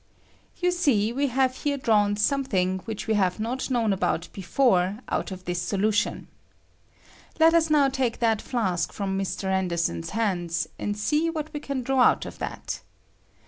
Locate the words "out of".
5.09-5.45, 12.01-12.39